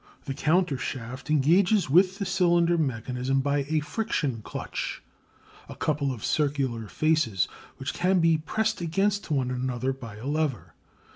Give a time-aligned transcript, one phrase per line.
[0.25, 5.03] The countershaft engages with the cylinder mechanism by a "friction clutch,"
[5.69, 10.73] a couple of circular faces which can be pressed against one another by a lever.